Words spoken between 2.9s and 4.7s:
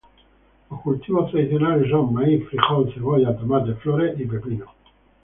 cebolla, tomate, flores y pepino.